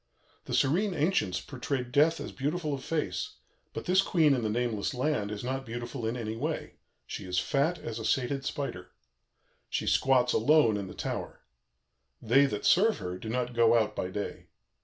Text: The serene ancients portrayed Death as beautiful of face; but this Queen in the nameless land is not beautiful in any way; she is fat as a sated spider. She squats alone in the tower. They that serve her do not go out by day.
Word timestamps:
The 0.45 0.55
serene 0.55 0.95
ancients 0.95 1.39
portrayed 1.41 1.91
Death 1.91 2.19
as 2.19 2.31
beautiful 2.31 2.73
of 2.73 2.83
face; 2.83 3.35
but 3.71 3.85
this 3.85 4.01
Queen 4.01 4.33
in 4.33 4.41
the 4.41 4.49
nameless 4.49 4.95
land 4.95 5.29
is 5.29 5.43
not 5.43 5.63
beautiful 5.63 6.07
in 6.07 6.17
any 6.17 6.35
way; 6.35 6.77
she 7.05 7.25
is 7.25 7.37
fat 7.37 7.77
as 7.77 7.99
a 7.99 8.03
sated 8.03 8.43
spider. 8.43 8.89
She 9.69 9.85
squats 9.85 10.33
alone 10.33 10.75
in 10.75 10.87
the 10.87 10.95
tower. 10.95 11.41
They 12.19 12.47
that 12.47 12.65
serve 12.65 12.97
her 12.97 13.19
do 13.19 13.29
not 13.29 13.53
go 13.53 13.77
out 13.77 13.95
by 13.95 14.09
day. 14.09 14.47